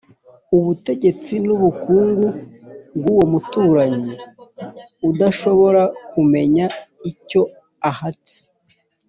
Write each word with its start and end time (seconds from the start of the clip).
ubutegetsi 0.57 1.33
n'ubukungu 1.45 2.27
bw'uwo 2.97 3.25
muturanyi 3.31 4.13
udashobora 5.09 5.83
kumenya 6.11 6.65
icyo 7.11 7.41
ahatse? 7.89 8.37